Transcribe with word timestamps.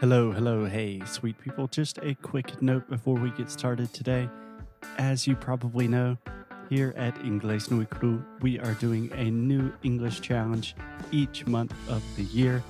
Hello, 0.00 0.30
hello, 0.30 0.66
hey, 0.66 1.00
sweet 1.06 1.40
people. 1.40 1.66
Just 1.68 1.98
a 2.02 2.14
quick 2.16 2.60
note 2.60 2.86
before 2.86 3.14
we 3.14 3.30
get 3.30 3.50
started 3.50 3.94
today. 3.94 4.28
As 4.98 5.26
you 5.26 5.34
probably 5.34 5.88
know, 5.88 6.18
here 6.68 6.92
at 6.98 7.14
Inglés 7.20 7.70
No 7.70 7.82
Cru, 7.86 8.22
we 8.42 8.58
are 8.60 8.74
doing 8.74 9.10
a 9.14 9.30
new 9.30 9.72
English 9.84 10.20
challenge 10.20 10.76
each 11.12 11.46
month 11.46 11.72
of 11.88 12.02
the 12.16 12.24
year. 12.24 12.62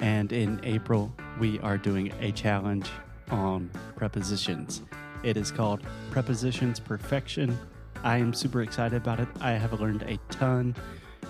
And 0.00 0.32
in 0.32 0.60
April, 0.62 1.10
we 1.38 1.58
are 1.60 1.78
doing 1.78 2.12
a 2.20 2.30
challenge 2.30 2.90
on 3.30 3.70
prepositions. 3.96 4.82
It 5.22 5.38
is 5.38 5.50
called 5.50 5.80
Prepositions 6.10 6.78
Perfection. 6.78 7.58
I 8.04 8.18
am 8.18 8.34
super 8.34 8.60
excited 8.60 8.98
about 8.98 9.18
it. 9.18 9.28
I 9.40 9.52
have 9.52 9.80
learned 9.80 10.02
a 10.02 10.18
ton, 10.28 10.76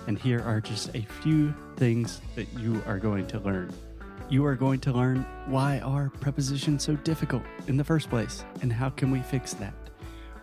and 0.07 0.19
here 0.19 0.41
are 0.41 0.59
just 0.59 0.93
a 0.93 1.03
few 1.21 1.53
things 1.77 2.19
that 2.35 2.51
you 2.59 2.83
are 2.85 2.99
going 2.99 3.27
to 3.27 3.39
learn 3.39 3.73
you 4.31 4.45
are 4.45 4.55
going 4.55 4.79
to 4.79 4.93
learn 4.93 5.25
why 5.47 5.79
are 5.79 6.09
prepositions 6.21 6.85
so 6.85 6.95
difficult 6.95 7.43
in 7.67 7.75
the 7.75 7.83
first 7.83 8.09
place 8.09 8.45
and 8.61 8.71
how 8.71 8.89
can 8.89 9.11
we 9.11 9.19
fix 9.19 9.53
that. 9.55 9.73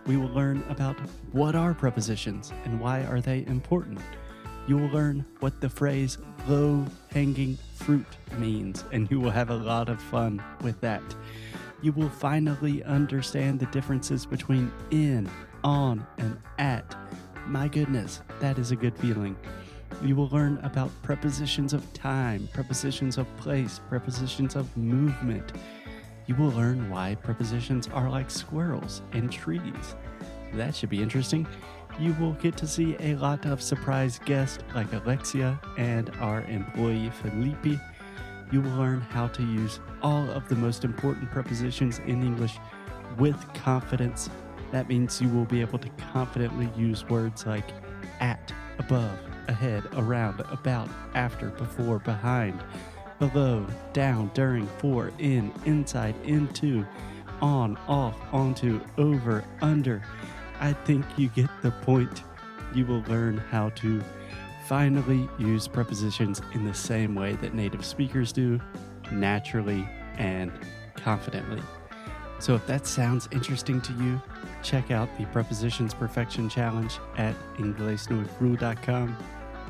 We 0.04 0.18
will 0.18 0.28
learn 0.28 0.62
about 0.68 0.96
what 1.32 1.54
are 1.54 1.72
prepositions 1.72 2.52
and 2.66 2.78
why 2.78 3.04
are 3.04 3.22
they 3.22 3.46
important. 3.46 3.98
You 4.66 4.76
will 4.76 4.90
learn 4.90 5.24
what 5.40 5.62
the 5.62 5.70
phrase 5.70 6.18
low 6.46 6.84
hanging 7.10 7.56
fruit 7.76 8.06
means 8.36 8.84
and 8.92 9.10
you 9.10 9.20
will 9.20 9.30
have 9.30 9.48
a 9.48 9.54
lot 9.54 9.88
of 9.88 10.02
fun 10.02 10.44
with 10.60 10.78
that. 10.82 11.02
You 11.80 11.92
will 11.92 12.10
finally 12.10 12.84
understand 12.84 13.58
the 13.58 13.66
differences 13.66 14.26
between 14.26 14.70
in, 14.90 15.30
on, 15.64 16.06
and 16.18 16.38
at. 16.58 16.94
My 17.46 17.68
goodness, 17.68 18.20
that 18.40 18.58
is 18.58 18.70
a 18.70 18.76
good 18.76 18.98
feeling. 18.98 19.34
You 20.02 20.14
will 20.14 20.28
learn 20.28 20.58
about 20.62 20.90
prepositions 21.02 21.72
of 21.72 21.92
time, 21.92 22.48
prepositions 22.52 23.18
of 23.18 23.26
place, 23.36 23.80
prepositions 23.88 24.54
of 24.54 24.74
movement. 24.76 25.52
You 26.26 26.36
will 26.36 26.50
learn 26.50 26.88
why 26.88 27.16
prepositions 27.16 27.88
are 27.88 28.08
like 28.08 28.30
squirrels 28.30 29.02
and 29.12 29.30
trees. 29.32 29.96
That 30.54 30.76
should 30.76 30.90
be 30.90 31.02
interesting. 31.02 31.48
You 31.98 32.14
will 32.20 32.34
get 32.34 32.56
to 32.58 32.66
see 32.66 32.96
a 33.00 33.16
lot 33.16 33.44
of 33.44 33.60
surprise 33.60 34.20
guests 34.24 34.62
like 34.72 34.92
Alexia 34.92 35.58
and 35.78 36.10
our 36.20 36.42
employee 36.42 37.10
Felipe. 37.10 37.80
You 38.52 38.60
will 38.60 38.76
learn 38.76 39.00
how 39.00 39.26
to 39.28 39.42
use 39.42 39.80
all 40.00 40.30
of 40.30 40.48
the 40.48 40.54
most 40.54 40.84
important 40.84 41.28
prepositions 41.30 41.98
in 42.00 42.22
English 42.22 42.56
with 43.18 43.36
confidence. 43.52 44.30
That 44.70 44.88
means 44.88 45.20
you 45.20 45.28
will 45.28 45.44
be 45.44 45.60
able 45.60 45.80
to 45.80 45.88
confidently 46.12 46.70
use 46.76 47.04
words 47.08 47.46
like 47.46 47.72
at, 48.20 48.52
above, 48.78 49.18
ahead, 49.48 49.84
around, 49.96 50.40
about, 50.52 50.88
after, 51.14 51.48
before, 51.50 51.98
behind, 51.98 52.62
below, 53.18 53.66
down, 53.92 54.30
during, 54.34 54.66
for, 54.78 55.10
in, 55.18 55.52
inside, 55.64 56.14
into, 56.24 56.86
on, 57.40 57.76
off, 57.88 58.16
onto, 58.32 58.80
over, 58.96 59.44
under. 59.60 60.02
I 60.60 60.72
think 60.72 61.04
you 61.16 61.28
get 61.28 61.50
the 61.62 61.70
point. 61.70 62.22
You 62.74 62.86
will 62.86 63.02
learn 63.02 63.38
how 63.38 63.70
to 63.70 64.02
finally 64.66 65.28
use 65.38 65.66
prepositions 65.66 66.42
in 66.52 66.64
the 66.64 66.74
same 66.74 67.14
way 67.14 67.34
that 67.36 67.54
native 67.54 67.84
speakers 67.84 68.32
do, 68.32 68.60
naturally 69.10 69.88
and 70.18 70.52
confidently. 70.94 71.62
So 72.38 72.54
if 72.54 72.66
that 72.66 72.86
sounds 72.86 73.28
interesting 73.32 73.80
to 73.80 73.92
you, 73.94 74.20
check 74.62 74.90
out 74.90 75.08
the 75.18 75.24
Prepositions 75.26 75.94
Perfection 75.94 76.48
Challenge 76.48 76.98
at 77.16 77.34
inglesnuecru.com. 77.56 79.16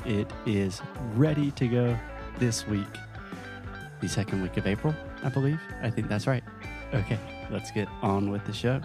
It 0.05 0.31
is 0.45 0.81
ready 1.15 1.51
to 1.51 1.67
go 1.67 1.99
this 2.39 2.65
week, 2.67 2.87
the 4.01 4.07
second 4.09 4.41
week 4.41 4.57
of 4.57 4.65
April, 4.65 4.95
I 5.23 5.29
believe. 5.29 5.59
I 5.81 5.89
think 5.89 6.07
that's 6.07 6.25
right. 6.25 6.43
Okay, 6.93 7.19
let's 7.51 7.69
get 7.71 7.87
on 8.01 8.31
with 8.31 8.43
the 8.45 8.53
show. 8.53 8.81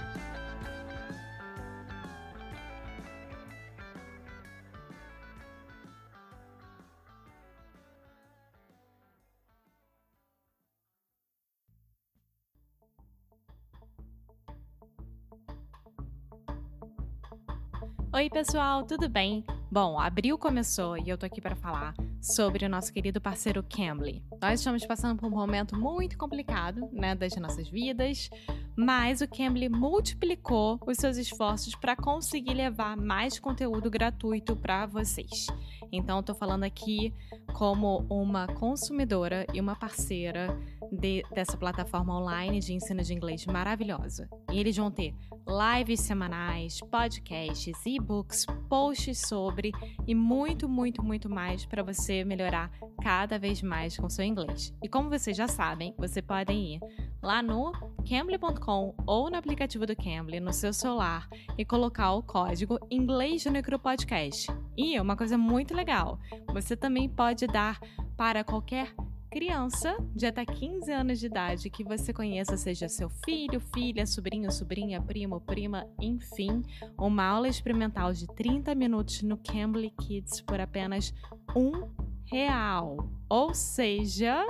Oi, 18.15 18.29
pessoal, 18.29 18.85
tudo 18.87 19.09
bem? 19.09 19.54
Bom, 19.75 19.99
abril 19.99 20.39
começou 20.39 20.97
e 20.97 21.09
eu 21.09 21.19
tô 21.19 21.27
aqui 21.27 21.41
para 21.41 21.57
falar 21.57 21.95
sobre 22.21 22.65
o 22.65 22.69
nosso 22.69 22.93
querido 22.93 23.21
parceiro 23.21 23.61
Cambly. 23.61 24.23
Nós 24.41 24.61
estamos 24.61 24.87
passando 24.87 25.19
por 25.19 25.27
um 25.27 25.35
momento 25.35 25.77
muito 25.77 26.17
complicado, 26.17 26.89
né, 26.93 27.13
das 27.17 27.35
nossas 27.35 27.69
vidas, 27.69 28.31
mas 28.77 29.21
o 29.21 29.27
Cambly 29.27 29.69
multiplicou 29.69 30.79
os 30.87 30.97
seus 30.97 31.17
esforços 31.17 31.75
para 31.75 31.97
conseguir 31.97 32.55
levar 32.55 32.97
mais 32.97 33.41
conteúdo 33.41 33.91
gratuito 33.91 34.55
para 34.55 34.87
vocês. 34.87 35.49
Então, 35.91 36.21
estou 36.21 36.37
falando 36.37 36.63
aqui 36.63 37.13
como 37.53 38.07
uma 38.09 38.47
consumidora 38.47 39.45
e 39.53 39.61
uma 39.61 39.75
parceira 39.75 40.57
de, 40.95 41.23
dessa 41.33 41.57
plataforma 41.57 42.19
online 42.19 42.61
de 42.61 42.73
ensino 42.73 43.03
de 43.03 43.13
inglês 43.13 43.45
maravilhosa. 43.47 44.29
E 44.53 44.59
eles 44.59 44.77
vão 44.77 44.91
ter 44.91 45.15
lives 45.47 46.01
semanais, 46.01 46.81
podcasts, 46.81 47.77
e-books, 47.85 48.47
posts 48.69 49.21
sobre 49.27 49.73
e 50.07 50.15
muito, 50.15 50.69
muito, 50.69 51.03
muito 51.03 51.29
mais 51.29 51.67
para 51.67 51.83
você 51.83 52.25
melhorar 52.25 52.71
cada 53.03 53.39
vez 53.39 53.61
mais 53.63 53.97
com 53.97 54.09
seu 54.09 54.25
inglês. 54.25 54.75
E 54.83 54.89
como 54.89 55.11
vocês 55.11 55.37
já 55.37 55.47
sabem, 55.47 55.95
você 55.99 56.23
podem 56.23 56.77
ir 56.77 56.81
lá 57.23 57.43
no 57.43 57.73
cambly.com 58.09 58.95
ou 59.07 59.31
no 59.31 59.37
aplicativo 59.37 59.87
do 59.87 59.97
Cambly 59.97 60.41
no 60.41 60.53
seu 60.53 60.73
celular 60.73 61.29
e 61.57 61.65
colocar 61.65 62.13
o 62.13 62.23
código 62.23 62.79
inglês 62.91 63.45
no 63.45 63.53
micro 63.53 63.79
podcast. 63.79 64.47
E 64.77 64.99
uma 65.01 65.17
coisa 65.17 65.39
muito 65.39 65.75
legal, 65.75 66.19
você 66.53 66.77
também 66.77 67.09
pode 67.09 67.47
dar 67.47 67.81
para 68.17 68.45
qualquer 68.45 68.95
criança 69.35 69.97
de 70.15 70.27
até 70.27 70.47
15 70.47 70.93
anos 70.93 71.19
de 71.19 71.27
idade 71.27 71.69
que 71.69 71.83
você 71.83 72.13
conheça, 72.13 72.57
seja 72.57 72.89
seu 72.89 73.11
filho, 73.25 73.59
filha, 73.59 74.07
sobrinho, 74.07 74.49
sobrinha, 74.53 75.03
primo, 75.03 75.41
prima, 75.41 75.89
enfim, 76.01 76.63
uma 76.97 77.25
aula 77.25 77.49
experimental 77.49 78.13
de 78.13 78.29
30 78.29 78.73
minutos 78.77 79.23
no 79.23 79.37
Cambly 79.37 79.91
Kids 79.91 80.41
por 80.41 80.61
apenas 80.61 81.13
um 81.57 81.91
real. 82.27 83.11
Ou 83.29 83.53
seja, 83.53 84.47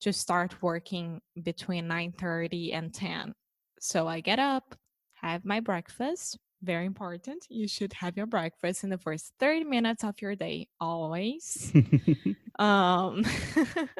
to 0.00 0.12
start 0.12 0.62
working 0.62 1.20
between 1.42 1.86
9:30 1.88 2.72
and 2.72 2.92
10. 2.94 3.34
So 3.80 4.08
I 4.08 4.20
get 4.20 4.38
up, 4.38 4.76
have 5.14 5.44
my 5.44 5.60
breakfast, 5.60 6.38
very 6.62 6.86
important. 6.86 7.46
You 7.50 7.68
should 7.68 7.92
have 7.94 8.16
your 8.16 8.26
breakfast 8.26 8.84
in 8.84 8.90
the 8.90 8.98
first 8.98 9.32
30 9.38 9.64
minutes 9.64 10.04
of 10.04 10.20
your 10.22 10.36
day 10.36 10.68
always. 10.80 11.74
um 12.58 13.22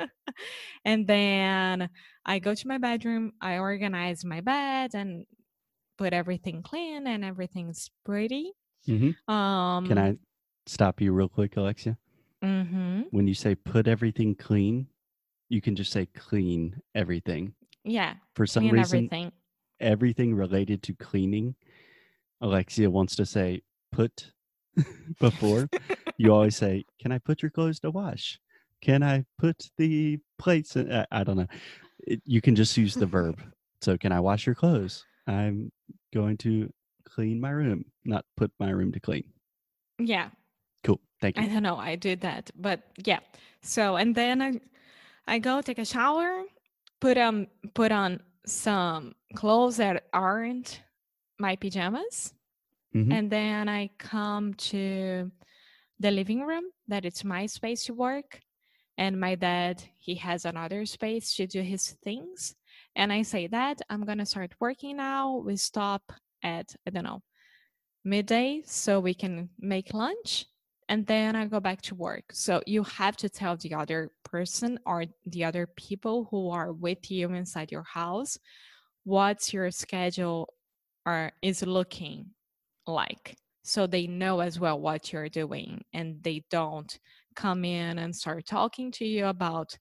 and 0.84 1.06
then 1.06 1.90
I 2.24 2.38
go 2.38 2.54
to 2.54 2.68
my 2.68 2.78
bedroom, 2.78 3.32
I 3.40 3.58
organize 3.58 4.24
my 4.24 4.40
bed 4.40 4.94
and 4.94 5.26
put 5.98 6.12
everything 6.14 6.62
clean 6.62 7.06
and 7.06 7.24
everything's 7.24 7.90
pretty. 8.04 8.52
Mhm. 8.86 9.16
Um 9.28 9.84
Can 9.84 9.98
I 9.98 10.18
stop 10.66 11.00
you 11.00 11.12
real 11.12 11.28
quick, 11.28 11.56
Alexia? 11.56 11.96
mhm. 12.42 13.06
When 13.10 13.26
you 13.26 13.34
say 13.34 13.54
put 13.54 13.88
everything 13.88 14.34
clean, 14.34 14.88
you 15.48 15.60
can 15.60 15.74
just 15.76 15.92
say 15.92 16.06
clean 16.06 16.80
everything. 16.94 17.54
Yeah, 17.84 18.14
For 18.34 18.46
some 18.46 18.64
clean 18.64 18.72
reason, 18.74 18.96
everything. 19.06 19.32
everything 19.80 20.34
related 20.34 20.82
to 20.84 20.94
cleaning, 20.94 21.54
Alexia 22.40 22.90
wants 22.90 23.16
to 23.16 23.24
say 23.26 23.62
put 23.92 24.32
before. 25.20 25.68
You 26.18 26.32
always 26.32 26.56
say, 26.56 26.84
"Can 27.00 27.12
I 27.12 27.18
put 27.18 27.42
your 27.42 27.50
clothes 27.50 27.80
to 27.80 27.90
wash? 27.90 28.38
Can 28.82 29.02
I 29.02 29.24
put 29.38 29.70
the 29.78 30.18
plates?" 30.38 30.76
In? 30.76 30.92
I, 30.92 31.06
I 31.10 31.24
don't 31.24 31.36
know. 31.36 31.46
It, 32.06 32.20
you 32.24 32.40
can 32.40 32.54
just 32.56 32.76
use 32.76 32.94
the 32.94 33.06
verb. 33.06 33.40
So, 33.82 33.96
can 33.98 34.10
I 34.10 34.20
wash 34.20 34.46
your 34.46 34.54
clothes? 34.54 35.04
I'm 35.26 35.70
going 36.14 36.38
to 36.38 36.72
clean 37.04 37.38
my 37.38 37.50
room, 37.50 37.84
not 38.06 38.24
put 38.34 38.50
my 38.58 38.70
room 38.70 38.90
to 38.92 38.98
clean. 39.00 39.24
yeah. 39.98 40.30
Cool. 40.86 41.00
Thank 41.20 41.36
you. 41.36 41.44
I 41.44 41.48
don't 41.48 41.62
know. 41.64 41.76
I 41.76 41.96
did 41.96 42.20
that, 42.22 42.50
but 42.54 42.82
yeah. 43.04 43.20
So 43.62 43.96
and 43.96 44.14
then 44.14 44.40
I, 44.40 44.60
I 45.26 45.38
go 45.40 45.60
take 45.60 45.78
a 45.78 45.84
shower, 45.84 46.44
put 47.00 47.18
um 47.18 47.48
put 47.74 47.92
on 47.92 48.20
some 48.46 49.14
clothes 49.34 49.78
that 49.78 50.04
aren't 50.12 50.82
my 51.38 51.56
pajamas, 51.56 52.32
Mhm. 52.94 53.12
and 53.12 53.30
then 53.30 53.68
I 53.68 53.90
come 53.98 54.54
to 54.70 55.30
the 55.98 56.10
living 56.10 56.42
room 56.46 56.64
that 56.88 57.04
it's 57.04 57.24
my 57.24 57.46
space 57.46 57.84
to 57.86 57.94
work, 57.94 58.40
and 58.96 59.18
my 59.20 59.34
dad 59.34 59.82
he 59.98 60.14
has 60.16 60.44
another 60.44 60.86
space 60.86 61.34
to 61.34 61.46
do 61.48 61.62
his 61.62 61.92
things, 62.04 62.54
and 62.94 63.12
I 63.12 63.22
say 63.22 63.48
that 63.48 63.82
I'm 63.90 64.04
gonna 64.04 64.26
start 64.26 64.54
working 64.60 64.96
now. 64.98 65.38
We 65.38 65.56
stop 65.56 66.12
at 66.42 66.76
I 66.86 66.90
don't 66.90 67.04
know 67.04 67.22
midday 68.04 68.62
so 68.66 69.00
we 69.00 69.14
can 69.14 69.50
make 69.58 69.92
lunch 69.92 70.46
and 70.88 71.06
then 71.06 71.34
I 71.34 71.46
go 71.46 71.60
back 71.60 71.82
to 71.82 71.94
work. 71.94 72.24
So 72.32 72.62
you 72.66 72.84
have 72.84 73.16
to 73.18 73.28
tell 73.28 73.56
the 73.56 73.74
other 73.74 74.10
person 74.24 74.78
or 74.86 75.04
the 75.26 75.44
other 75.44 75.66
people 75.66 76.28
who 76.30 76.50
are 76.50 76.72
with 76.72 77.10
you 77.10 77.32
inside 77.32 77.72
your 77.72 77.84
house 77.84 78.38
what's 79.04 79.52
your 79.52 79.70
schedule 79.70 80.52
or 81.06 81.30
is 81.40 81.64
looking 81.64 82.26
like 82.88 83.36
so 83.62 83.86
they 83.86 84.08
know 84.08 84.40
as 84.40 84.58
well 84.58 84.80
what 84.80 85.12
you're 85.12 85.28
doing 85.28 85.80
and 85.92 86.20
they 86.24 86.44
don't 86.50 86.98
come 87.36 87.64
in 87.64 87.98
and 87.98 88.14
start 88.14 88.44
talking 88.44 88.90
to 88.90 89.04
you 89.04 89.26
about 89.26 89.78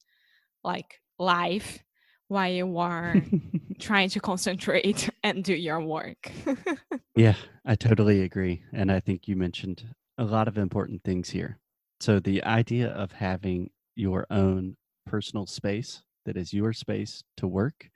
like 0.63 1.01
life 1.17 1.83
while 2.27 2.51
you 2.51 2.77
are 2.77 3.21
trying 3.79 4.09
to 4.09 4.19
concentrate 4.19 5.09
and 5.23 5.43
do 5.43 5.55
your 5.55 5.81
work. 5.81 6.31
Yeah, 7.17 7.35
I 7.65 7.75
totally 7.75 8.23
agree. 8.23 8.61
And 8.73 8.91
I 8.91 8.99
think 8.99 9.25
you 9.29 9.37
mentioned 9.37 9.85
a 10.17 10.23
lot 10.23 10.47
of 10.47 10.57
important 10.57 11.03
things 11.03 11.29
here. 11.29 11.59
So, 11.99 12.19
the 12.19 12.43
idea 12.43 12.89
of 12.89 13.11
having 13.11 13.69
your 13.95 14.25
own 14.29 14.75
personal 15.05 15.45
space 15.45 16.03
that 16.25 16.37
is 16.37 16.53
your 16.53 16.73
space 16.73 17.23
to 17.37 17.47
work, 17.47 17.89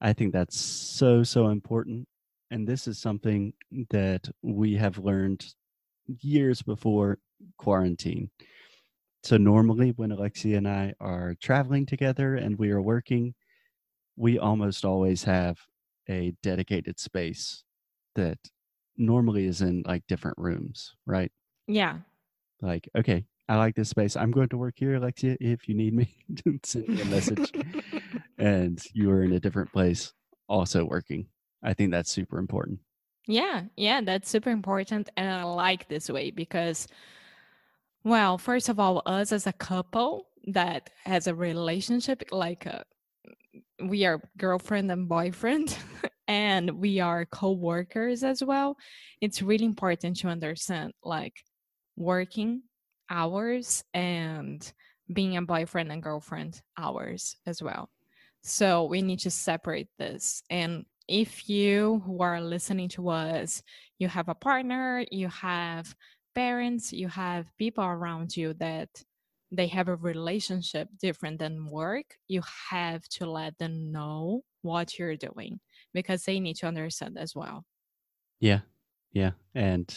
I 0.00 0.12
think 0.12 0.32
that's 0.32 0.58
so, 0.58 1.22
so 1.22 1.48
important. 1.48 2.06
And 2.50 2.66
this 2.66 2.86
is 2.86 2.98
something 2.98 3.52
that 3.90 4.28
we 4.42 4.74
have 4.74 4.98
learned 4.98 5.44
years 6.06 6.62
before 6.62 7.18
quarantine. 7.58 8.30
So, 9.22 9.36
normally 9.36 9.90
when 9.90 10.12
Alexia 10.12 10.58
and 10.58 10.68
I 10.68 10.94
are 11.00 11.36
traveling 11.40 11.86
together 11.86 12.34
and 12.34 12.58
we 12.58 12.70
are 12.70 12.82
working, 12.82 13.34
we 14.16 14.38
almost 14.38 14.84
always 14.84 15.24
have 15.24 15.58
a 16.08 16.34
dedicated 16.42 16.98
space 16.98 17.62
that 18.14 18.38
normally 18.96 19.46
is 19.46 19.62
in 19.62 19.82
like 19.86 20.06
different 20.06 20.38
rooms, 20.38 20.94
right? 21.06 21.32
yeah. 21.66 21.98
Like, 22.60 22.88
okay, 22.96 23.24
I 23.48 23.56
like 23.56 23.74
this 23.74 23.88
space. 23.88 24.16
I'm 24.16 24.30
going 24.30 24.48
to 24.50 24.56
work 24.56 24.74
here, 24.76 24.94
Alexia. 24.94 25.36
If 25.40 25.68
you 25.68 25.74
need 25.74 25.94
me, 25.94 26.14
send 26.62 26.88
me 26.88 27.00
a 27.00 27.04
message. 27.06 27.52
and 28.38 28.80
you 28.94 29.10
are 29.10 29.24
in 29.24 29.32
a 29.32 29.40
different 29.40 29.72
place, 29.72 30.12
also 30.48 30.84
working. 30.84 31.26
I 31.62 31.74
think 31.74 31.90
that's 31.90 32.10
super 32.10 32.38
important. 32.38 32.78
Yeah, 33.26 33.64
yeah, 33.76 34.00
that's 34.00 34.28
super 34.28 34.50
important. 34.50 35.10
And 35.16 35.28
I 35.28 35.42
like 35.42 35.88
this 35.88 36.08
way 36.08 36.30
because, 36.30 36.88
well, 38.04 38.38
first 38.38 38.68
of 38.68 38.78
all, 38.78 39.02
us 39.06 39.32
as 39.32 39.46
a 39.46 39.52
couple 39.52 40.28
that 40.48 40.90
has 41.04 41.26
a 41.26 41.34
relationship, 41.34 42.24
like 42.30 42.66
uh 42.66 42.82
we 43.80 44.04
are 44.04 44.20
girlfriend 44.38 44.90
and 44.90 45.08
boyfriend, 45.08 45.76
and 46.32 46.70
we 46.70 46.98
are 46.98 47.26
co 47.26 47.52
workers 47.52 48.24
as 48.24 48.42
well. 48.42 48.78
It's 49.20 49.42
really 49.42 49.66
important 49.66 50.16
to 50.20 50.28
understand 50.28 50.94
like 51.04 51.34
working 51.94 52.62
hours 53.10 53.84
and 53.92 54.72
being 55.12 55.36
a 55.36 55.42
boyfriend 55.42 55.92
and 55.92 56.02
girlfriend 56.02 56.62
hours 56.78 57.36
as 57.44 57.62
well. 57.62 57.90
So 58.40 58.84
we 58.84 59.02
need 59.02 59.18
to 59.20 59.30
separate 59.30 59.88
this. 59.98 60.42
And 60.48 60.86
if 61.06 61.50
you 61.50 62.02
who 62.06 62.22
are 62.22 62.40
listening 62.40 62.88
to 62.90 63.10
us, 63.10 63.62
you 63.98 64.08
have 64.08 64.30
a 64.30 64.34
partner, 64.34 65.04
you 65.10 65.28
have 65.28 65.94
parents, 66.34 66.94
you 66.94 67.08
have 67.08 67.44
people 67.58 67.84
around 67.84 68.34
you 68.34 68.54
that 68.54 68.88
they 69.50 69.66
have 69.66 69.88
a 69.88 69.96
relationship 69.96 70.88
different 70.98 71.40
than 71.40 71.68
work, 71.68 72.06
you 72.26 72.40
have 72.70 73.06
to 73.18 73.30
let 73.30 73.58
them 73.58 73.92
know 73.92 74.40
what 74.62 74.98
you're 74.98 75.16
doing 75.16 75.60
because 75.92 76.24
they 76.24 76.40
need 76.40 76.56
to 76.56 76.66
understand 76.66 77.18
as 77.18 77.34
well. 77.34 77.64
Yeah. 78.40 78.60
Yeah. 79.12 79.32
And 79.54 79.94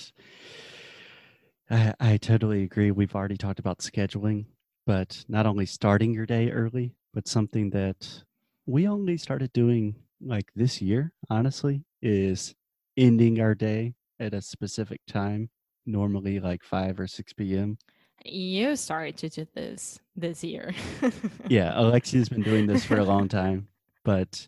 I, 1.70 1.94
I 2.00 2.18
totally 2.18 2.64
agree. 2.64 2.92
We've 2.92 3.16
already 3.16 3.38
talked 3.38 3.60
about 3.60 3.80
scheduling, 3.80 4.46
but 4.86 5.24
not 5.28 5.46
only 5.46 5.66
starting 5.66 6.14
your 6.14 6.26
day 6.26 6.52
early, 6.52 6.96
but 7.14 7.28
something 7.28 7.70
that 7.72 8.24
we 8.66 8.88
only 8.88 9.18
started 9.18 9.54
doing 9.54 9.96
like 10.22 10.52
this 10.56 10.82
year, 10.82 11.14
honestly, 11.30 11.84
is 12.02 12.56
ending 12.98 13.40
our 13.40 13.56
day 13.56 13.94
at 14.20 14.34
a 14.34 14.42
specific 14.42 15.02
time, 15.08 15.50
normally 15.86 16.40
like 16.40 16.64
5 16.64 17.00
or 17.00 17.08
6 17.08 17.34
p.m. 17.34 17.78
You 18.24 18.76
started 18.76 19.18
to 19.18 19.30
do 19.30 19.48
this 19.54 20.00
this 20.16 20.44
year. 20.44 20.74
Yeah, 21.48 21.80
Alexia's 21.80 22.30
been 22.30 22.44
doing 22.44 22.66
this 22.66 22.84
for 22.84 22.98
a 22.98 23.04
long 23.14 23.28
time, 23.28 23.68
but 24.04 24.48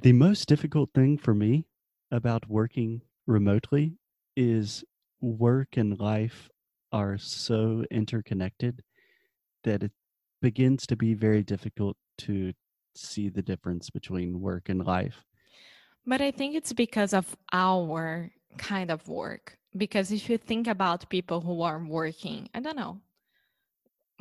the 0.00 0.12
most 0.12 0.48
difficult 0.48 0.90
thing 0.94 1.18
for 1.18 1.34
me 1.34 1.66
about 2.10 2.48
working 2.48 3.02
remotely 3.26 3.94
is 4.36 4.84
work 5.20 5.76
and 5.76 5.98
life 5.98 6.48
are 6.92 7.18
so 7.18 7.84
interconnected 7.90 8.82
that 9.64 9.82
it 9.82 9.92
begins 10.42 10.86
to 10.86 10.96
be 10.96 11.14
very 11.14 11.42
difficult 11.42 11.96
to 12.18 12.52
see 12.94 13.28
the 13.28 13.42
difference 13.42 13.90
between 13.90 14.40
work 14.40 14.68
and 14.68 14.84
life. 14.86 15.24
But 16.06 16.20
I 16.20 16.30
think 16.30 16.54
it's 16.54 16.72
because 16.72 17.12
of 17.12 17.36
our 17.52 18.30
kind 18.58 18.90
of 18.90 19.06
work. 19.08 19.58
Because 19.76 20.12
if 20.12 20.30
you 20.30 20.38
think 20.38 20.68
about 20.68 21.08
people 21.10 21.40
who 21.40 21.62
are 21.62 21.78
working, 21.78 22.48
I 22.54 22.60
don't 22.60 22.76
know, 22.76 23.00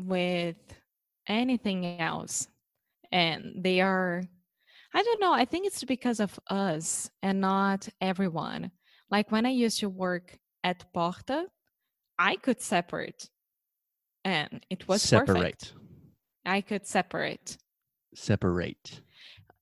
with 0.01 0.57
anything 1.27 1.99
else, 1.99 2.47
and 3.11 3.63
they 3.63 3.79
are, 3.79 4.23
I 4.95 5.03
don't 5.03 5.19
know, 5.19 5.33
I 5.33 5.43
think 5.43 5.67
it's 5.67 5.83
because 5.83 6.21
of 6.21 6.39
us 6.49 7.09
and 7.21 7.41
not 7.41 7.87
everyone. 7.99 8.71
Like 9.11 9.29
when 9.29 9.45
I 9.45 9.49
used 9.49 9.79
to 9.81 9.89
work 9.89 10.39
at 10.63 10.91
Porta, 10.93 11.47
I 12.17 12.37
could 12.37 12.61
separate 12.61 13.29
and 14.23 14.65
it 14.69 14.87
was 14.87 15.05
perfect. 15.05 15.27
Separate. 15.27 15.73
I 16.45 16.61
could 16.61 16.87
separate. 16.87 17.57
Separate. 18.15 19.01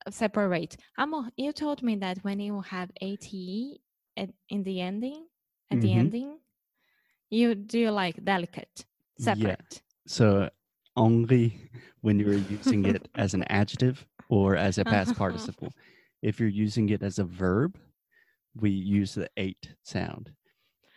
separate. 0.09 0.77
Amor, 0.97 1.29
you 1.35 1.51
told 1.51 1.81
me 1.81 1.95
that 1.95 2.19
when 2.23 2.39
you 2.39 2.61
have 2.61 2.91
ATE 3.01 3.79
at, 4.15 4.29
in 4.49 4.63
the 4.63 4.81
ending, 4.81 5.27
at 5.71 5.81
the 5.81 5.87
Mhm. 5.89 5.99
ending, 5.99 6.39
you 7.29 7.55
do 7.55 7.89
like 7.89 8.23
delicate, 8.23 8.85
separate. 9.17 9.73
Yeah. 9.73 9.79
So 10.05 10.49
only 10.95 11.57
when 12.01 12.19
you're 12.19 12.43
using 12.57 12.85
it 12.85 13.07
as 13.15 13.33
an 13.33 13.43
adjective 13.49 14.05
or 14.29 14.55
as 14.55 14.77
a 14.77 14.85
past 14.85 15.15
participle. 15.17 15.73
If 16.21 16.39
you're 16.39 16.49
using 16.49 16.89
it 16.89 17.03
as 17.03 17.19
a 17.19 17.23
verb, 17.23 17.77
we 18.55 18.69
use 18.69 19.15
the 19.15 19.29
eight 19.37 19.73
sound. 19.83 20.31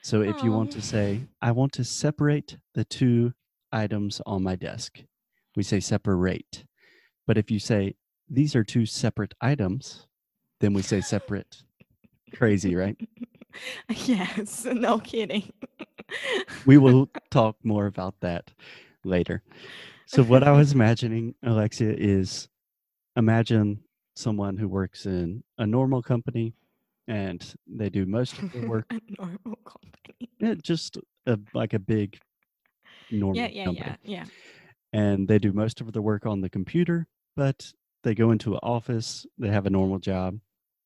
So 0.02 0.22
if 0.22 0.40
you 0.44 0.52
want 0.52 0.70
to 0.72 0.82
say, 0.82 1.26
I 1.42 1.50
want 1.50 1.72
to 1.72 1.84
separate 1.84 2.58
the 2.74 2.84
two 2.84 3.32
items 3.72 4.20
on 4.24 4.44
my 4.44 4.54
desk, 4.54 5.00
we 5.56 5.64
say 5.64 5.80
separate. 5.80 6.64
But 7.26 7.38
if 7.38 7.50
you 7.50 7.58
say, 7.58 7.96
these 8.28 8.54
are 8.54 8.62
two 8.62 8.86
separate 8.86 9.34
items, 9.40 10.06
then 10.60 10.74
we 10.74 10.82
say 10.82 11.00
separate. 11.00 11.62
Crazy, 12.34 12.76
right? 12.76 12.96
yes, 13.88 14.64
no 14.64 14.98
kidding. 14.98 15.52
We 16.66 16.78
will 16.78 17.10
talk 17.30 17.56
more 17.64 17.86
about 17.86 18.14
that 18.20 18.52
later. 19.04 19.42
So, 20.06 20.22
what 20.22 20.44
I 20.44 20.52
was 20.52 20.72
imagining, 20.72 21.34
Alexia, 21.42 21.94
is 21.96 22.48
imagine 23.16 23.80
someone 24.14 24.56
who 24.56 24.68
works 24.68 25.06
in 25.06 25.42
a 25.58 25.66
normal 25.66 26.02
company 26.02 26.54
and 27.08 27.54
they 27.66 27.88
do 27.90 28.06
most 28.06 28.38
of 28.38 28.50
their 28.52 28.68
work, 28.68 28.86
a 28.90 29.00
normal 29.18 29.56
company. 29.64 30.30
yeah, 30.40 30.54
just 30.54 30.98
a, 31.26 31.38
like 31.54 31.72
a 31.74 31.78
big 31.78 32.18
normal 33.10 33.36
Yeah, 33.36 33.48
yeah, 33.48 33.64
company. 33.64 33.96
yeah, 34.02 34.22
yeah. 34.22 34.24
and 34.92 35.28
they 35.28 35.38
do 35.38 35.52
most 35.52 35.80
of 35.80 35.92
the 35.92 36.02
work 36.02 36.26
on 36.26 36.40
the 36.40 36.50
computer, 36.50 37.06
but 37.36 37.72
they 38.02 38.14
go 38.14 38.30
into 38.30 38.54
an 38.54 38.60
office, 38.62 39.26
they 39.38 39.48
have 39.48 39.66
a 39.66 39.70
normal 39.70 39.98
job, 39.98 40.38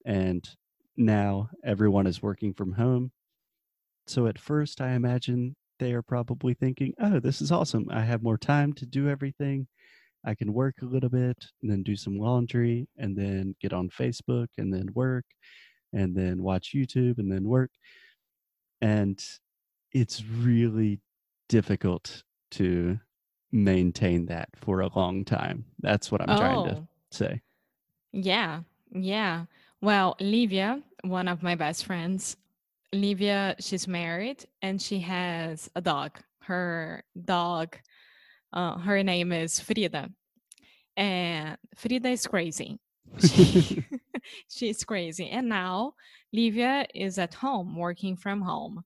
and 0.05 0.49
now 0.97 1.49
everyone 1.65 2.07
is 2.07 2.23
working 2.23 2.53
from 2.53 2.73
home. 2.73 3.13
So 4.07 4.27
at 4.27 4.39
first, 4.39 4.81
I 4.81 4.93
imagine 4.93 5.57
they 5.79 5.93
are 5.93 6.03
probably 6.03 6.55
thinking, 6.55 6.95
oh, 7.01 7.21
this 7.21 7.41
is 7.41 7.53
awesome. 7.53 7.87
I 7.91 8.03
have 8.03 8.23
more 8.23 8.39
time 8.39 8.73
to 8.75 8.87
do 8.87 9.09
everything. 9.09 9.69
I 10.25 10.35
can 10.35 10.53
work 10.53 10.77
a 10.83 10.87
little 10.87 11.09
bit 11.09 11.37
and 11.63 11.71
then 11.71 11.83
do 11.83 11.97
some 11.97 12.19
laundry 12.19 12.89
and 12.99 13.17
then 13.17 13.55
get 13.61 13.73
on 13.73 13.89
Facebook 13.89 14.49
and 14.59 14.73
then 14.73 14.89
work 14.95 15.25
and 15.93 16.15
then 16.15 16.43
watch 16.43 16.73
YouTube 16.75 17.19
and 17.19 17.31
then 17.33 17.45
work. 17.45 17.71
And 18.81 19.23
it's 19.93 20.23
really 20.25 21.01
difficult 21.49 22.23
to 22.53 22.99
maintain 23.53 24.27
that 24.27 24.49
for 24.57 24.81
a 24.81 24.91
long 24.95 25.25
time. 25.25 25.65
That's 25.81 26.13
what 26.13 26.21
I'm 26.23 26.37
trying 26.37 26.65
to 26.69 26.77
Oh, 26.77 26.87
say. 27.11 27.41
yeah, 28.13 28.61
yeah. 28.93 29.47
Well, 29.81 30.17
Livia, 30.21 30.83
one 31.03 31.29
of 31.29 31.43
my 31.43 31.55
best 31.55 31.87
friends, 31.87 32.37
Livia, 32.93 33.57
she's 33.59 33.89
married 33.89 34.45
and 34.63 34.81
she 34.81 34.99
has 35.01 35.71
a 35.75 35.81
dog. 35.81 36.19
Her 36.41 37.03
dog, 37.25 37.77
uh, 38.53 38.79
her 38.79 39.03
name 39.03 39.33
is 39.33 39.61
Frida. 39.61 40.11
And 40.97 41.57
Frida 41.77 42.09
is 42.09 42.27
crazy. 42.27 42.79
She, 43.21 43.85
she's 44.49 44.85
crazy. 44.85 45.29
And 45.31 45.49
now 45.49 45.95
Livia 46.33 46.87
is 46.95 47.19
at 47.19 47.35
home 47.35 47.77
working 47.77 48.17
from 48.17 48.43
home. 48.43 48.83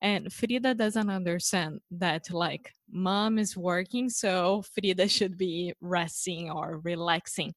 And 0.00 0.32
Frida 0.32 0.74
doesn't 0.74 1.10
understand 1.10 1.80
that, 1.90 2.30
like, 2.30 2.72
mom 2.88 3.38
is 3.38 3.56
working, 3.56 4.08
so 4.08 4.62
Frida 4.72 5.08
should 5.08 5.36
be 5.36 5.74
resting 5.80 6.50
or 6.50 6.80
relaxing. 6.84 7.52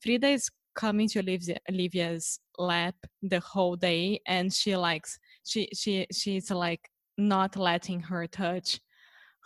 Frida 0.00 0.28
is 0.28 0.48
coming 0.74 1.08
to 1.08 1.20
Olivia, 1.20 1.58
Olivia's 1.70 2.40
lap 2.58 2.94
the 3.22 3.40
whole 3.40 3.76
day, 3.76 4.20
and 4.26 4.52
she 4.52 4.74
likes 4.76 5.18
she 5.44 5.68
she 5.74 6.06
she's 6.12 6.50
like 6.50 6.88
not 7.18 7.56
letting 7.56 8.00
her 8.00 8.26
touch 8.26 8.80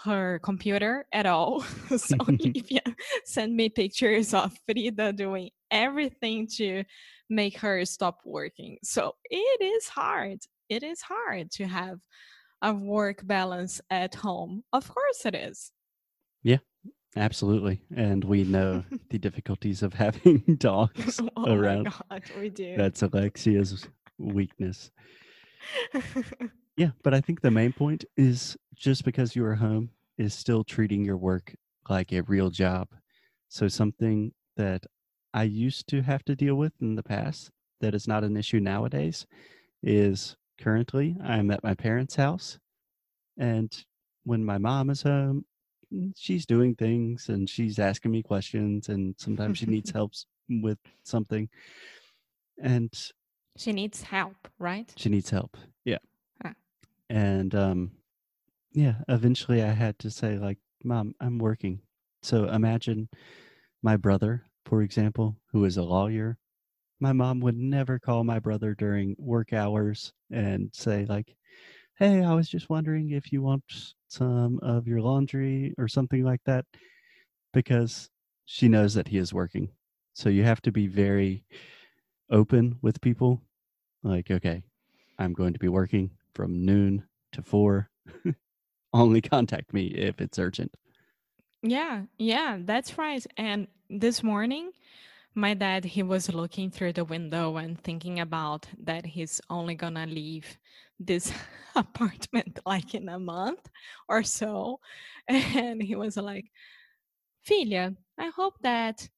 her 0.04 0.38
computer 0.42 1.06
at 1.12 1.26
all. 1.26 1.60
so 1.96 2.16
Olivia 2.28 2.82
sent 3.24 3.52
me 3.52 3.68
pictures 3.68 4.34
of 4.34 4.52
Frida 4.66 5.12
doing 5.14 5.50
everything 5.70 6.46
to 6.56 6.84
make 7.30 7.58
her 7.58 7.84
stop 7.84 8.20
working. 8.24 8.78
So 8.82 9.14
it 9.30 9.62
is 9.62 9.88
hard. 9.88 10.38
It 10.68 10.82
is 10.82 11.00
hard 11.02 11.50
to 11.52 11.66
have 11.66 11.98
a 12.62 12.72
work 12.74 13.26
balance 13.26 13.80
at 13.90 14.14
home. 14.14 14.64
Of 14.72 14.88
course 14.88 15.24
it 15.26 15.34
is. 15.34 15.72
yeah, 16.42 16.58
absolutely. 17.16 17.80
And 17.94 18.24
we 18.24 18.44
know 18.44 18.84
the 19.10 19.18
difficulties 19.18 19.82
of 19.82 19.94
having 19.94 20.42
dogs 20.58 21.20
oh 21.36 21.52
around. 21.52 21.84
my 21.84 21.92
god, 22.18 22.22
we 22.38 22.48
do. 22.50 22.76
That's 22.76 23.02
Alexia's 23.02 23.86
weakness. 24.18 24.90
Yeah, 26.76 26.90
but 27.02 27.14
I 27.14 27.21
think 27.21 27.40
the 27.40 27.50
main 27.50 27.73
point 27.73 28.04
is 28.16 28.56
just 28.75 29.04
because 29.04 29.35
you 29.35 29.45
are 29.47 29.54
home 29.54 29.90
is 30.18 30.35
still 30.35 30.62
treating 30.62 31.04
your 31.04 31.16
work 31.16 31.54
like 31.88 32.12
a 32.12 32.23
real 32.23 32.50
job. 32.50 32.88
So 33.49 33.68
something 33.68 34.33
that 34.56 34.85
I 35.33 35.45
used 35.45 35.88
to 35.88 36.02
have 36.02 36.25
to 36.25 36.37
deal 36.37 36.56
with 36.56 36.73
in 36.80 36.95
the 36.95 37.02
past 37.02 37.50
that 37.80 37.95
is 37.95 38.06
not 38.06 38.25
an 38.25 38.37
issue 38.37 38.61
nowadays 38.61 39.26
is 39.83 40.37
currently 40.59 41.16
I'm 41.23 41.50
at 41.50 41.62
my 41.62 41.75
parents' 41.75 42.16
house 42.16 42.59
and 43.38 43.73
when 44.25 44.45
my 44.45 44.59
mom 44.59 44.90
is 44.90 45.02
home, 45.02 45.45
mm, 45.92 46.12
she's 46.16 46.47
doing 46.47 46.75
things 46.75 47.28
and 47.28 47.49
she's 47.49 47.78
asking 47.78 48.11
me 48.11 48.23
questions 48.23 48.88
and 48.88 49.14
sometimes 49.18 49.59
she 49.59 49.66
needs 49.66 49.90
help 49.92 50.12
with 50.49 50.78
something 51.04 51.49
and 52.62 52.92
she 53.56 53.73
needs 53.73 54.02
help, 54.02 54.49
right? 54.59 54.92
she 54.97 55.09
needs 55.09 55.30
help. 55.30 55.56
Yeah. 55.85 55.99
And 57.10 57.54
um 57.54 57.92
yeah, 58.72 59.02
eventually 59.08 59.62
I 59.62 59.72
had 59.72 59.98
to 60.00 60.10
say 60.10 60.38
like, 60.38 60.58
"Mom, 60.84 61.14
I'm 61.20 61.38
working." 61.38 61.82
So 62.22 62.48
imagine 62.48 63.08
my 63.82 63.96
brother, 63.96 64.46
for 64.66 64.82
example, 64.82 65.38
who 65.52 65.64
is 65.64 65.76
a 65.76 65.82
lawyer. 65.84 66.38
My 67.00 67.12
mom 67.14 67.40
would 67.40 67.56
never 67.56 67.98
call 68.00 68.25
my 68.25 68.38
brother 68.40 68.75
during 68.75 69.16
work 69.18 69.52
hours 69.52 70.12
and 70.30 70.75
say 70.75 71.06
like, 71.06 71.36
"Hey, 71.98 72.22
I 72.25 72.34
was 72.34 72.48
just 72.48 72.70
wondering 72.70 73.10
if 73.10 73.32
you 73.32 73.42
want 73.42 73.64
some 74.08 74.58
of 74.62 74.88
your 74.88 75.02
laundry 75.02 75.75
or 75.78 75.88
something 75.88 76.25
like 76.25 76.42
that," 76.46 76.66
because 77.52 78.10
she 78.46 78.68
knows 78.68 78.94
that 78.94 79.08
he 79.08 79.18
is 79.18 79.34
working. 79.34 79.70
So 80.14 80.28
you 80.28 80.44
have 80.44 80.62
to 80.62 80.72
be 80.72 80.86
very 80.88 81.44
open 82.30 82.78
with 82.82 83.00
people. 83.00 83.42
Like, 84.02 84.30
okay, 84.30 84.62
I'm 85.18 85.32
going 85.34 85.54
to 85.54 85.58
be 85.60 85.68
working 85.68 86.12
from 86.37 86.66
noon 86.66 87.02
to 87.33 87.43
4. 87.43 87.88
Only 88.93 89.23
contact 89.23 89.73
me 89.73 89.87
if 89.87 90.21
it's 90.21 90.38
urgent. 90.38 90.75
Yeah, 91.62 92.02
yeah, 92.19 92.59
that's 92.61 92.99
right. 92.99 93.26
And 93.38 93.66
this 93.88 94.23
morning, 94.23 94.71
my 95.35 95.55
dad, 95.55 95.85
he 95.85 96.02
was 96.02 96.33
looking 96.33 96.71
through 96.71 96.93
the 96.93 97.05
window 97.05 97.57
and 97.57 97.81
thinking 97.81 98.21
about 98.21 98.66
that 98.85 99.07
he's 99.07 99.40
only 99.49 99.75
gonna 99.75 100.07
leave 100.07 100.47
this 101.00 101.33
apartment 101.75 102.59
like 102.66 102.95
in 102.95 103.09
a 103.09 103.19
month 103.19 103.69
or 104.09 104.23
so. 104.23 104.78
And 105.28 105.83
he 105.83 105.97
was 105.97 106.16
like, 106.16 106.47
filia 107.43 107.95
I 108.19 108.31
hope 108.37 108.55
that 108.62 109.09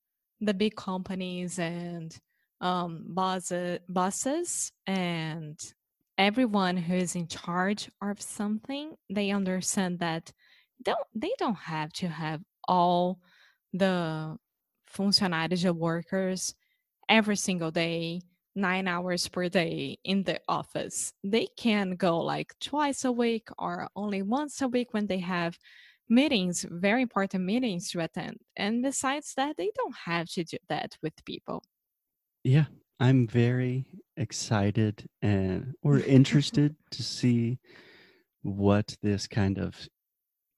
the 0.41 0.55
big 0.55 0.77
companies 0.77 1.59
and 1.59 2.17
um, 2.61 3.05
bosses, 3.09 3.81
bosses 3.89 4.73
and 4.87 5.59
everyone 6.19 6.77
who 6.77 6.95
is 6.95 7.15
in 7.15 7.29
charge 7.29 7.89
of 8.03 8.21
something, 8.21 8.95
they 9.09 9.31
understand 9.31 10.01
that 10.01 10.33
don't 10.83 11.07
they 11.15 11.33
don't 11.39 11.57
have 11.57 11.93
to 11.93 12.09
have 12.09 12.43
all 12.67 13.21
the 13.73 14.37
funcionários 14.93 15.65
or 15.65 15.73
workers 15.73 16.55
every 17.09 17.37
single 17.37 17.71
day, 17.71 18.21
nine 18.55 18.89
hours 18.89 19.29
per 19.29 19.49
day 19.49 19.99
in 20.05 20.25
the 20.25 20.41
office. 20.49 21.13
They 21.25 21.47
can 21.57 21.93
go 21.93 22.19
like 22.21 22.55
twice 22.61 23.05
a 23.05 23.13
week 23.13 23.49
or 23.59 23.89
only 23.97 24.23
once 24.23 24.61
a 24.61 24.69
week 24.69 24.89
when 24.93 25.07
they 25.07 25.19
have 25.19 25.59
meetings, 26.09 26.67
very 26.69 27.03
important 27.03 27.45
meetings 27.45 27.91
to 27.91 28.01
attend. 28.01 28.39
And 28.57 28.83
besides 28.83 29.35
that, 29.37 29.57
they 29.57 29.71
don't 29.77 29.95
have 30.05 30.29
to 30.31 30.45
do 30.45 30.57
that 30.69 30.97
with 31.03 31.25
people. 31.25 31.63
Yeah, 32.45 32.67
I'm 33.01 33.27
very 33.27 33.87
excited 34.17 35.07
and 35.23 35.75
or 35.83 35.99
interested 36.17 36.75
to 36.91 37.03
see 37.03 37.59
what 38.43 38.97
this 39.03 39.27
kind 39.27 39.59
of 39.59 39.77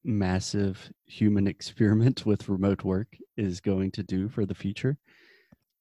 massive 0.05 0.91
human 1.05 1.47
experiment 1.47 2.25
with 2.25 2.49
remote 2.49 2.85
work 2.85 3.09
is 3.37 3.61
going 3.61 3.91
to 3.91 4.03
do 4.03 4.29
for 4.29 4.47
the 4.47 4.55
future 4.55 4.97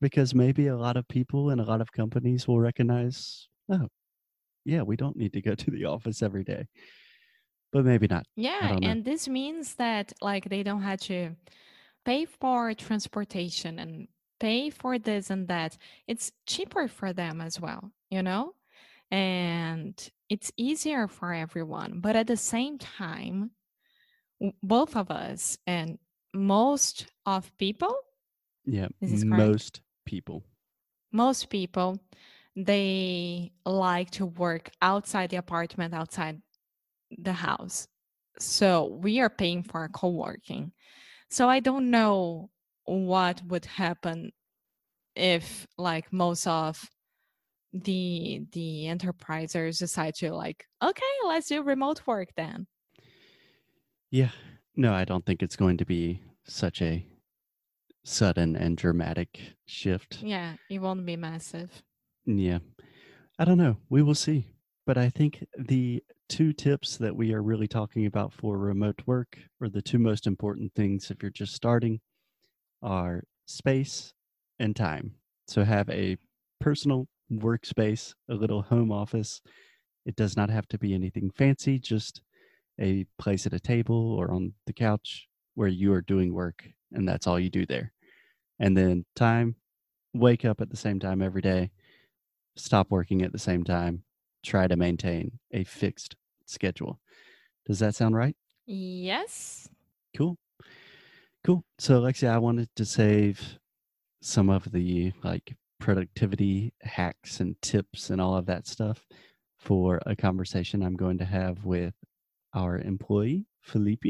because 0.01 0.35
maybe 0.35 0.67
a 0.67 0.77
lot 0.77 0.97
of 0.97 1.07
people 1.07 1.51
and 1.51 1.61
a 1.61 1.63
lot 1.63 1.79
of 1.79 1.91
companies 1.91 2.45
will 2.45 2.59
recognize 2.59 3.47
oh 3.71 3.87
yeah 4.65 4.81
we 4.81 4.97
don't 4.97 5.15
need 5.15 5.31
to 5.31 5.41
go 5.41 5.55
to 5.63 5.71
the 5.71 5.85
office 5.85 6.21
every 6.21 6.43
day. 6.43 6.67
But 7.71 7.85
maybe 7.85 8.07
not. 8.07 8.25
Yeah, 8.35 8.79
and 8.81 9.05
this 9.05 9.27
means 9.27 9.75
that 9.75 10.11
like 10.21 10.49
they 10.49 10.63
don't 10.63 10.81
have 10.81 11.01
to 11.01 11.35
pay 12.03 12.25
for 12.25 12.73
transportation 12.73 13.77
and 13.77 14.07
pay 14.39 14.69
for 14.69 14.97
this 14.99 15.29
and 15.29 15.47
that. 15.47 15.77
It's 16.07 16.31
cheaper 16.45 16.87
for 16.87 17.13
them 17.13 17.41
as 17.41 17.59
well, 17.59 17.91
you 18.09 18.23
know? 18.23 18.53
And 19.11 19.95
it's 20.29 20.51
easier 20.57 21.07
for 21.07 21.33
everyone. 21.33 21.99
But 21.99 22.15
at 22.15 22.27
the 22.27 22.37
same 22.37 22.77
time, 22.77 23.51
both 24.63 24.95
of 24.95 25.11
us 25.11 25.57
and 25.67 25.97
most 26.33 27.07
of 27.25 27.51
people, 27.57 27.95
yeah 28.65 28.87
most 29.23 29.81
people 30.05 30.43
Most 31.11 31.49
people, 31.49 31.99
they 32.55 33.51
like 33.65 34.11
to 34.11 34.25
work 34.25 34.69
outside 34.81 35.29
the 35.29 35.37
apartment, 35.37 35.93
outside 35.93 36.41
the 37.17 37.33
house. 37.33 37.87
So 38.39 38.85
we 39.01 39.19
are 39.19 39.29
paying 39.29 39.63
for 39.63 39.87
co-working. 39.89 40.71
So 41.29 41.49
I 41.49 41.59
don't 41.59 41.89
know 41.89 42.49
what 42.89 43.41
would 43.47 43.65
happen 43.65 44.31
if 45.15 45.67
like 45.77 46.11
most 46.11 46.47
of 46.47 46.89
the 47.73 48.45
the 48.51 48.85
enterprisers 48.85 49.77
decide 49.79 50.15
to 50.15 50.33
like 50.33 50.65
okay 50.83 51.01
let's 51.27 51.47
do 51.47 51.61
remote 51.61 52.01
work 52.07 52.29
then 52.35 52.65
Yeah. 54.11 54.31
No, 54.75 54.93
I 54.93 55.03
don't 55.05 55.25
think 55.25 55.43
it's 55.43 55.55
going 55.57 55.77
to 55.77 55.85
be 55.85 56.21
such 56.45 56.81
a 56.81 57.05
sudden 58.03 58.55
and 58.55 58.77
dramatic 58.77 59.39
shift. 59.65 60.19
yeah 60.23 60.53
it 60.69 60.79
won't 60.79 61.05
be 61.05 61.15
massive 61.15 61.83
Yeah. 62.25 62.59
I 63.37 63.45
don't 63.45 63.57
know. 63.57 63.77
We 63.89 64.01
will 64.01 64.15
see. 64.15 64.47
But 64.85 64.97
I 64.97 65.09
think 65.09 65.45
the 65.57 66.03
two 66.27 66.51
tips 66.53 66.97
that 66.97 67.15
we 67.15 67.33
are 67.33 67.41
really 67.43 67.67
talking 67.67 68.05
about 68.05 68.33
for 68.33 68.57
remote 68.57 69.01
work, 69.05 69.37
or 69.61 69.69
the 69.69 69.81
two 69.81 69.99
most 69.99 70.25
important 70.27 70.73
things 70.75 71.09
if 71.11 71.21
you're 71.21 71.31
just 71.31 71.53
starting, 71.53 71.99
are 72.81 73.23
space 73.45 74.13
and 74.59 74.75
time. 74.75 75.15
So 75.47 75.63
have 75.63 75.89
a 75.89 76.17
personal 76.59 77.07
workspace, 77.31 78.13
a 78.29 78.33
little 78.33 78.61
home 78.61 78.91
office. 78.91 79.41
It 80.05 80.15
does 80.15 80.35
not 80.37 80.49
have 80.49 80.67
to 80.69 80.77
be 80.77 80.93
anything 80.93 81.31
fancy, 81.31 81.79
just 81.79 82.21
a 82.79 83.05
place 83.17 83.45
at 83.45 83.53
a 83.53 83.59
table 83.59 84.13
or 84.13 84.31
on 84.31 84.53
the 84.65 84.73
couch 84.73 85.27
where 85.55 85.67
you 85.67 85.91
are 85.93 86.01
doing 86.01 86.33
work 86.33 86.67
and 86.93 87.07
that's 87.07 87.27
all 87.27 87.39
you 87.39 87.49
do 87.49 87.65
there. 87.65 87.91
And 88.59 88.75
then 88.75 89.05
time, 89.15 89.55
wake 90.13 90.45
up 90.45 90.61
at 90.61 90.69
the 90.69 90.77
same 90.77 90.99
time 90.99 91.21
every 91.21 91.41
day, 91.41 91.71
stop 92.55 92.89
working 92.89 93.21
at 93.21 93.31
the 93.31 93.39
same 93.39 93.63
time, 93.63 94.03
try 94.43 94.67
to 94.67 94.75
maintain 94.75 95.39
a 95.51 95.63
fixed 95.63 96.15
schedule. 96.45 96.99
Does 97.65 97.79
that 97.79 97.95
sound 97.95 98.15
right? 98.15 98.35
yes 98.65 99.69
Cool. 100.15 100.37
Cool. 101.45 101.63
So, 101.77 101.97
Alexia, 101.97 102.31
I 102.33 102.37
wanted 102.37 102.69
to 102.75 102.85
save 102.85 103.57
some 104.21 104.49
of 104.49 104.71
the 104.71 105.13
like 105.23 105.55
productivity 105.79 106.73
hacks 106.81 107.39
and 107.39 107.55
tips 107.61 108.09
and 108.09 108.19
all 108.19 108.35
of 108.35 108.45
that 108.47 108.67
stuff 108.67 109.07
for 109.57 110.01
a 110.05 110.15
conversation 110.15 110.83
I'm 110.83 110.95
going 110.95 111.17
to 111.19 111.25
have 111.25 111.63
with 111.63 111.93
our 112.53 112.77
employee, 112.79 113.45
Felipe, 113.61 114.03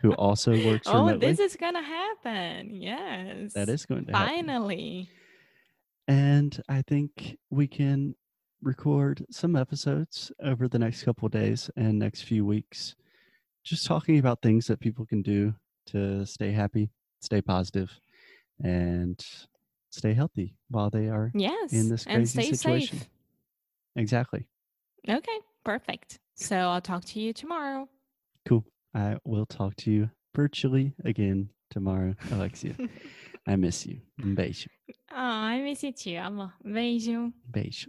who 0.00 0.12
also 0.18 0.52
works 0.64 0.86
oh 0.86 1.06
remotely. 1.06 1.26
this 1.26 1.40
is 1.40 1.56
gonna 1.56 1.82
happen 1.82 2.74
yes 2.74 3.52
that 3.54 3.68
is 3.68 3.86
going 3.86 4.04
to 4.06 4.12
happen. 4.12 4.28
finally 4.28 5.08
And 6.08 6.60
I 6.68 6.82
think 6.82 7.36
we 7.50 7.66
can 7.66 8.14
record 8.62 9.24
some 9.30 9.56
episodes 9.56 10.30
over 10.42 10.68
the 10.68 10.78
next 10.78 11.02
couple 11.02 11.26
of 11.26 11.32
days 11.32 11.70
and 11.76 11.98
next 11.98 12.22
few 12.22 12.44
weeks, 12.44 12.94
just 13.64 13.86
talking 13.86 14.18
about 14.18 14.42
things 14.42 14.66
that 14.66 14.80
people 14.80 15.04
can 15.06 15.22
do 15.22 15.54
to 15.86 16.24
stay 16.26 16.52
happy, 16.52 16.90
stay 17.20 17.40
positive, 17.42 17.90
and 18.62 19.18
stay 19.90 20.12
healthy 20.14 20.54
while 20.68 20.90
they 20.90 21.08
are 21.08 21.30
yes 21.34 21.72
in 21.72 21.88
this 21.88 22.04
and 22.06 22.16
crazy 22.16 22.42
stay 22.42 22.50
situation. 22.56 22.98
safe 22.98 23.08
Exactly. 23.96 24.46
okay 25.08 25.38
perfect 25.64 26.18
so 26.34 26.56
i'll 26.56 26.80
talk 26.82 27.04
to 27.04 27.20
you 27.20 27.32
tomorrow 27.32 27.88
Cool. 28.46 28.64
I 28.94 29.16
will 29.24 29.46
talk 29.46 29.74
to 29.76 29.90
you 29.90 30.08
virtually 30.34 30.94
again 31.04 31.50
tomorrow, 31.70 32.14
Alexia. 32.30 32.76
I 33.46 33.56
miss 33.56 33.84
you. 33.86 34.00
Um 34.22 34.36
beijo. 34.36 34.68
Ai, 35.10 35.60
me 35.62 35.74
senti, 35.74 36.16
amor. 36.16 36.52
Beijo. 36.64 37.32
Beijo. 37.50 37.88